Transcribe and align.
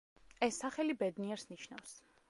ეს 0.47 0.57
სახელი 0.63 0.97
„ბედნიერს“ 1.05 1.47
ნიშნავს. 1.55 1.97